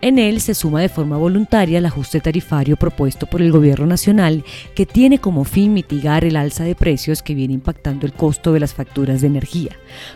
[0.00, 4.44] En él se suma de forma voluntaria el ajuste tarifario propuesto por el Gobierno Nacional,
[4.74, 8.60] que tiene como fin mitigar el alza de precios que viene impactando el costo de
[8.60, 9.72] las facturas de energía.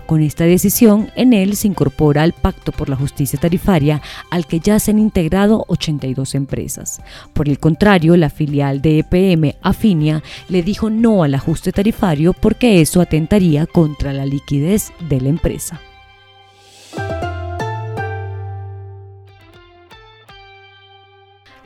[0.07, 4.01] Con esta decisión, en él se incorpora al Pacto por la Justicia Tarifaria,
[4.31, 7.01] al que ya se han integrado 82 empresas.
[7.33, 12.81] Por el contrario, la filial de EPM, Afinia, le dijo no al ajuste tarifario porque
[12.81, 15.81] eso atentaría contra la liquidez de la empresa.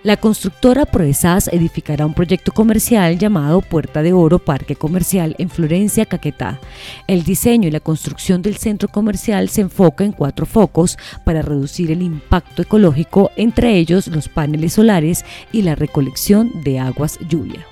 [0.06, 6.06] La constructora Proesas edificará un proyecto comercial llamado Puerta de Oro Parque Comercial en Florencia,
[6.06, 6.60] Caquetá.
[7.09, 11.90] El diseño y la construcción del centro comercial se enfoca en cuatro focos para reducir
[11.90, 17.66] el impacto ecológico, entre ellos los paneles solares y la recolección de aguas lluvia.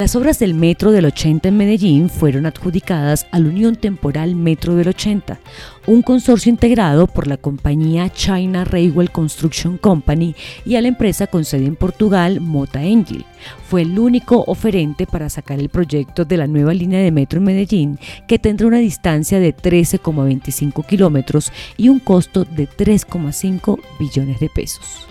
[0.00, 4.74] Las obras del Metro del 80 en Medellín fueron adjudicadas a la Unión Temporal Metro
[4.74, 5.38] del 80,
[5.86, 10.34] un consorcio integrado por la compañía China Railway Construction Company
[10.64, 13.26] y a la empresa con sede en Portugal, Mota Engil.
[13.68, 17.44] Fue el único oferente para sacar el proyecto de la nueva línea de metro en
[17.44, 24.48] Medellín, que tendrá una distancia de 13,25 kilómetros y un costo de 3,5 billones de
[24.48, 25.10] pesos.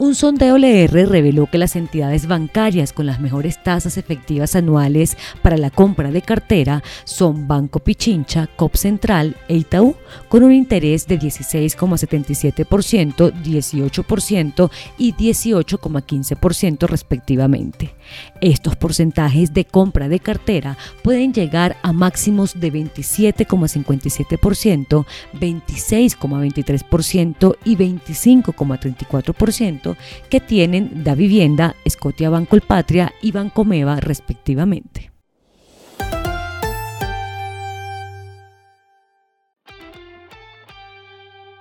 [0.00, 5.58] Un sondeo LR reveló que las entidades bancarias con las mejores tasas efectivas anuales para
[5.58, 9.94] la compra de cartera son Banco Pichincha, COP Central e Itaú,
[10.30, 17.94] con un interés de 16,77%, 18% y 18,15% respectivamente.
[18.40, 29.89] Estos porcentajes de compra de cartera pueden llegar a máximos de 27,57%, 26,23% y 25,34%
[30.28, 35.09] que tienen Da Vivienda, Scotia Banco El Patria y Bancomeva respectivamente.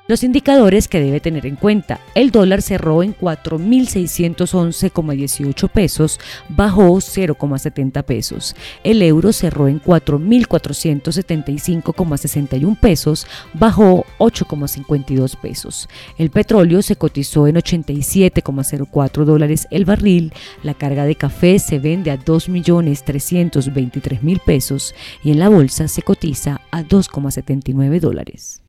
[0.10, 2.00] Los indicadores que debe tener en cuenta.
[2.16, 8.56] El dólar cerró en 4.611,18 pesos, bajó 0,70 pesos.
[8.84, 15.88] El euro cerró en 4.475,61 pesos, bajó 8,52 pesos.
[16.18, 20.34] El petróleo se cotizó en 87,04 dólares el barril.
[20.64, 26.62] La carga de café se vende a 2.323.000 pesos y en la bolsa se cotiza
[26.72, 28.64] a 2,79 dólares.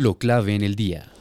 [0.00, 1.12] Lo clave en el día.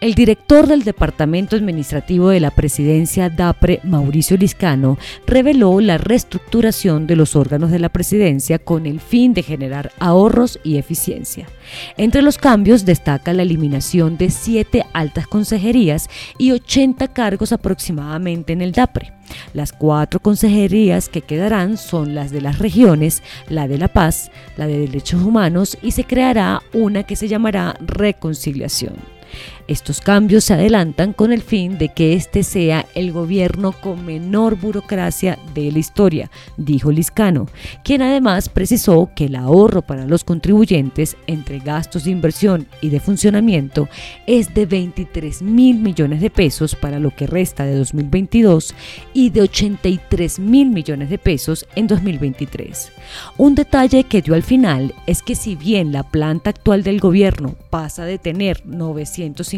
[0.00, 7.16] El director del Departamento Administrativo de la Presidencia DAPRE, Mauricio Liscano, reveló la reestructuración de
[7.16, 11.48] los órganos de la presidencia con el fin de generar ahorros y eficiencia.
[11.96, 18.62] Entre los cambios destaca la eliminación de siete altas consejerías y 80 cargos aproximadamente en
[18.62, 19.12] el DAPRE.
[19.52, 24.68] Las cuatro consejerías que quedarán son las de las regiones, la de la paz, la
[24.68, 29.18] de derechos humanos y se creará una que se llamará reconciliación.
[29.68, 34.56] Estos cambios se adelantan con el fin de que este sea el gobierno con menor
[34.56, 37.44] burocracia de la historia, dijo Liscano,
[37.84, 42.98] quien además precisó que el ahorro para los contribuyentes entre gastos de inversión y de
[42.98, 43.90] funcionamiento
[44.26, 48.74] es de 23 mil millones de pesos para lo que resta de 2022
[49.12, 52.90] y de 83 mil millones de pesos en 2023.
[53.36, 57.54] Un detalle que dio al final es que si bien la planta actual del gobierno
[57.68, 59.57] pasa de tener 950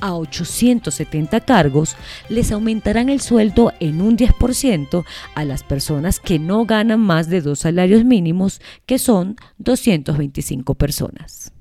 [0.00, 1.96] a 870 cargos,
[2.28, 5.04] les aumentarán el sueldo en un 10%
[5.34, 11.52] a las personas que no ganan más de dos salarios mínimos, que son 225 personas.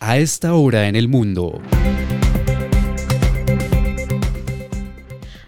[0.00, 1.60] A esta hora en el mundo.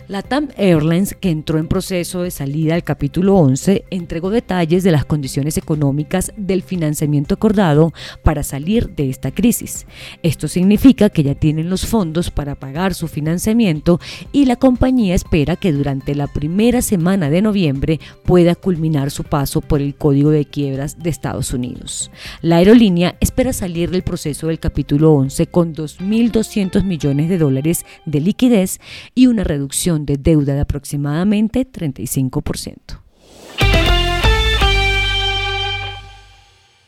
[0.08, 4.90] La TAM Airlines, que entró en proceso de salida al capítulo 11, entregó detalles de
[4.90, 9.86] las condiciones económicas del financiamiento acordado para salir de esta crisis.
[10.22, 14.00] Esto significa que ya tienen los fondos para pagar su financiamiento
[14.32, 19.60] y la compañía espera que durante la primera semana de noviembre pueda culminar su paso
[19.60, 22.10] por el Código de Quiebras de Estados Unidos.
[22.40, 28.22] La aerolínea espera salir del proceso del capítulo 11 con 2.200 millones de dólares de
[28.22, 28.80] liquidez
[29.14, 33.02] y una reducción de deuda de aproximadamente 35%.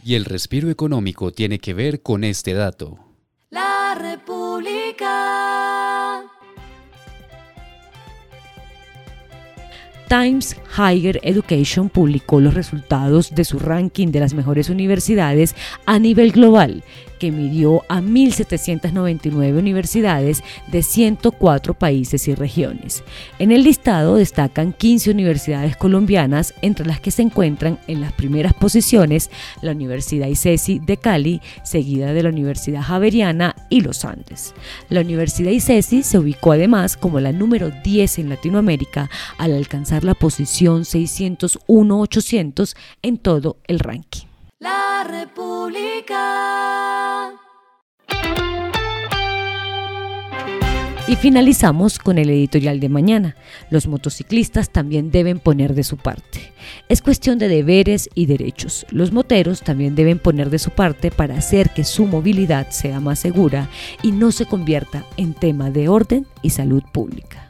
[0.03, 3.10] Y el respiro económico tiene que ver con este dato.
[10.11, 15.55] Times Higher Education publicó los resultados de su ranking de las mejores universidades
[15.87, 16.83] a nivel global
[17.21, 20.43] que midió a 1.799 universidades
[20.73, 23.05] de 104 países y regiones.
[23.39, 28.55] En el listado destacan 15 universidades colombianas, entre las que se encuentran en las primeras
[28.55, 29.31] posiciones
[29.61, 34.55] la Universidad ICESI de Cali, seguida de la Universidad Javeriana y los Andes.
[34.89, 40.15] La Universidad ICESI se ubicó además como la número 10 en Latinoamérica al alcanzar la
[40.15, 44.27] posición 601-800 en todo el ranking.
[44.59, 46.61] La República.
[51.11, 53.35] Y finalizamos con el editorial de mañana.
[53.69, 56.53] Los motociclistas también deben poner de su parte.
[56.89, 58.87] Es cuestión de deberes y derechos.
[58.91, 63.19] Los moteros también deben poner de su parte para hacer que su movilidad sea más
[63.19, 63.69] segura
[64.05, 67.50] y no se convierta en tema de orden y salud pública.